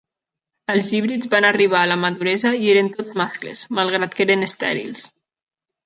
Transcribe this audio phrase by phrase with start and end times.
[0.73, 5.11] Els híbrids van arribar a la maduresa i eren tots mascles, malgrat que eren estèrils.